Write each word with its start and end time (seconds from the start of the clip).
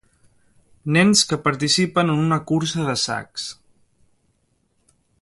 Nens 0.95 1.21
que 1.33 1.39
participen 1.43 2.11
en 2.15 2.23
una 2.23 2.39
cursa 2.53 2.89
de 2.91 2.99
sacs. 3.05 3.47